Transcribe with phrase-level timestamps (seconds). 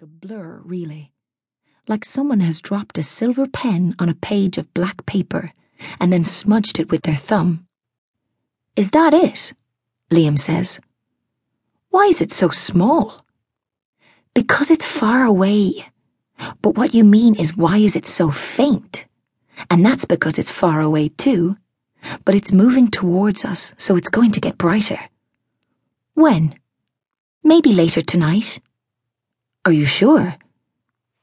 [0.00, 1.12] like a blur, really.
[1.86, 5.52] Like someone has dropped a silver pen on a page of black paper
[5.98, 7.66] and then smudged it with their thumb.
[8.76, 9.52] Is that it?
[10.10, 10.80] Liam says.
[11.90, 13.26] Why is it so small?
[14.32, 15.86] Because it's far away.
[16.62, 19.04] But what you mean is why is it so faint?
[19.68, 21.58] And that's because it's far away too.
[22.24, 25.00] But it's moving towards us, so it's going to get brighter.
[26.14, 26.58] When?
[27.44, 28.60] Maybe later tonight.
[29.66, 30.36] Are you sure?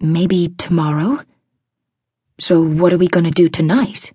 [0.00, 1.20] Maybe tomorrow?
[2.38, 4.12] So what are we going to do tonight?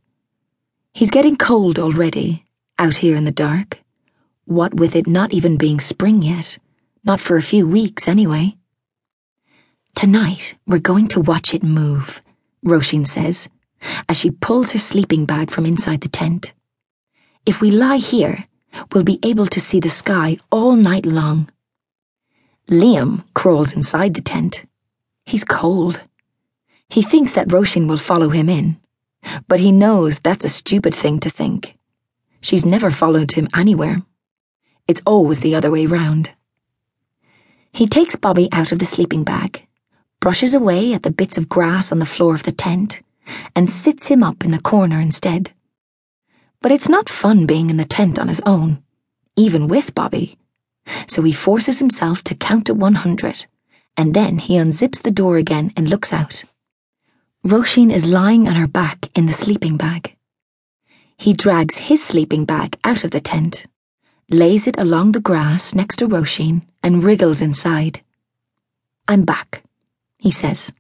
[0.93, 2.45] He's getting cold already,
[2.77, 3.81] out here in the dark.
[4.45, 6.59] What with it not even being spring yet.
[7.03, 8.55] Not for a few weeks, anyway.
[9.95, 12.21] Tonight, we're going to watch it move,
[12.63, 13.49] Roisin says,
[14.07, 16.53] as she pulls her sleeping bag from inside the tent.
[17.47, 18.45] If we lie here,
[18.91, 21.49] we'll be able to see the sky all night long.
[22.69, 24.65] Liam crawls inside the tent.
[25.25, 26.01] He's cold.
[26.87, 28.79] He thinks that Roisin will follow him in,
[29.47, 31.77] but he knows that's a stupid thing to think.
[32.39, 34.01] She's never followed him anywhere.
[34.87, 36.31] It's always the other way round.
[37.73, 39.67] He takes Bobby out of the sleeping bag,
[40.21, 43.01] brushes away at the bits of grass on the floor of the tent,
[43.55, 45.51] and sits him up in the corner instead.
[46.61, 48.81] But it's not fun being in the tent on his own,
[49.35, 50.37] even with Bobby
[51.07, 53.45] so he forces himself to count to 100,
[53.97, 56.43] and then he unzips the door again and looks out.
[57.45, 60.15] Roisin is lying on her back in the sleeping bag.
[61.17, 63.65] He drags his sleeping bag out of the tent,
[64.29, 68.01] lays it along the grass next to Roisin, and wriggles inside.
[69.07, 69.63] I'm back,
[70.17, 70.71] he says,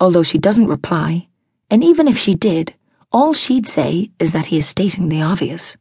[0.00, 1.28] although she doesn't reply,
[1.70, 2.74] and even if she did,
[3.12, 5.76] all she'd say is that he is stating the obvious.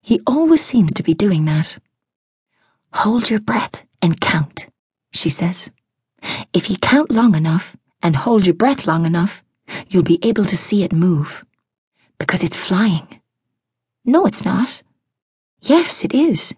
[0.00, 1.78] He always seems to be doing that.
[2.92, 4.66] Hold your breath and count,
[5.12, 5.70] she says.
[6.52, 9.42] If you count long enough and hold your breath long enough,
[9.88, 11.44] you'll be able to see it move.
[12.18, 13.20] Because it's flying.
[14.04, 14.82] No, it's not.
[15.60, 16.54] Yes, it is.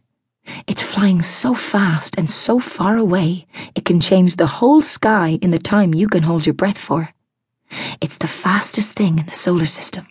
[0.66, 5.50] It's flying so fast and so far away, it can change the whole sky in
[5.50, 7.10] the time you can hold your breath for.
[8.00, 10.06] It's the fastest thing in the solar system.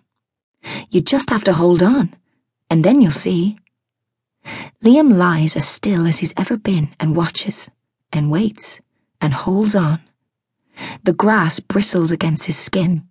[0.90, 2.14] You just have to hold on,
[2.70, 3.58] and then you'll see.
[4.84, 7.70] Liam lies as still as he's ever been and watches,
[8.14, 8.80] and waits,
[9.20, 10.02] and holds on.
[11.04, 13.08] The grass bristles against his skin.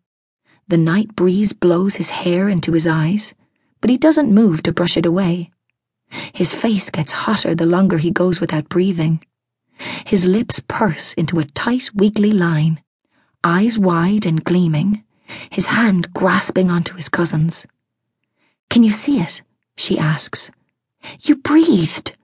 [0.69, 3.34] The night breeze blows his hair into his eyes,
[3.81, 5.50] but he doesn't move to brush it away.
[6.33, 9.22] His face gets hotter the longer he goes without breathing.
[10.06, 12.83] His lips purse into a tight, weakly line,
[13.45, 15.05] eyes wide and gleaming,
[15.50, 17.66] his hand grasping onto his cousin's.
[18.71, 19.43] Can you see it?
[19.77, 20.50] she asks.
[21.22, 22.16] You breathed.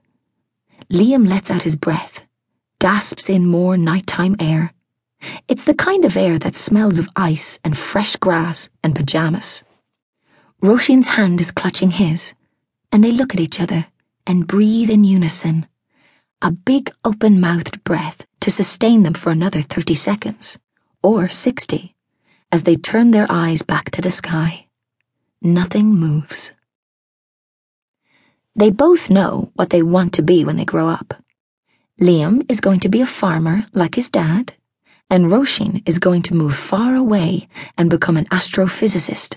[0.91, 2.21] Liam lets out his breath,
[2.79, 4.73] gasps in more nighttime air.
[5.47, 9.63] It's the kind of air that smells of ice and fresh grass and pajamas.
[10.61, 12.33] Roisin's hand is clutching his,
[12.91, 13.87] and they look at each other
[14.27, 15.67] and breathe in unison.
[16.41, 20.57] A big open mouthed breath to sustain them for another 30 seconds,
[21.01, 21.95] or 60,
[22.51, 24.67] as they turn their eyes back to the sky.
[25.41, 26.51] Nothing moves.
[28.57, 31.13] They both know what they want to be when they grow up.
[31.99, 34.53] Liam is going to be a farmer like his dad,
[35.09, 39.35] and Roisin is going to move far away and become an astrophysicist.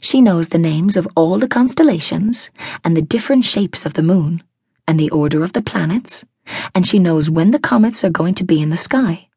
[0.00, 2.50] She knows the names of all the constellations
[2.84, 4.42] and the different shapes of the moon
[4.86, 6.24] and the order of the planets,
[6.74, 9.28] and she knows when the comets are going to be in the sky.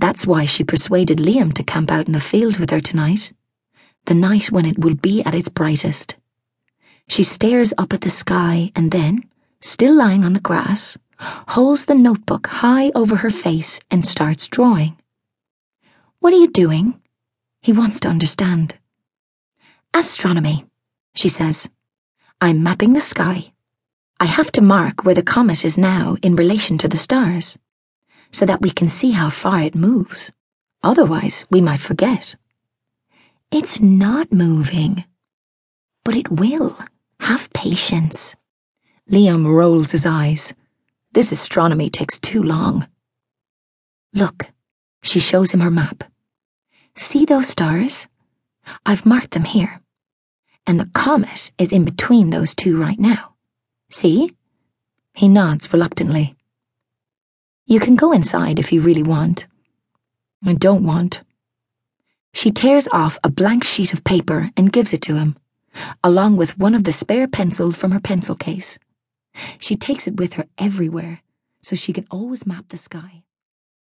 [0.00, 3.32] That's why she persuaded Liam to camp out in the field with her tonight,
[4.06, 6.16] the night when it will be at its brightest.
[7.08, 9.24] She stares up at the sky and then,
[9.60, 14.96] still lying on the grass, holds the notebook high over her face and starts drawing.
[16.18, 17.00] What are you doing?
[17.62, 18.76] He wants to understand.
[19.94, 20.66] Astronomy,
[21.14, 21.70] she says.
[22.40, 23.52] I'm mapping the sky.
[24.20, 27.58] I have to mark where the comet is now in relation to the stars,
[28.30, 30.32] so that we can see how far it moves.
[30.82, 32.36] Otherwise, we might forget.
[33.50, 35.04] It's not moving.
[36.04, 36.76] But it will.
[37.26, 38.36] Have patience.
[39.10, 40.54] Liam rolls his eyes.
[41.10, 42.86] This astronomy takes too long.
[44.14, 44.52] Look,
[45.02, 46.04] she shows him her map.
[46.94, 48.06] See those stars?
[48.86, 49.80] I've marked them here.
[50.68, 53.34] And the comet is in between those two right now.
[53.90, 54.30] See?
[55.12, 56.36] He nods reluctantly.
[57.66, 59.48] You can go inside if you really want.
[60.44, 61.22] I don't want.
[62.32, 65.36] She tears off a blank sheet of paper and gives it to him
[66.02, 68.78] along with one of the spare pencils from her pencil case.
[69.58, 71.22] She takes it with her everywhere,
[71.62, 73.22] so she can always map the sky.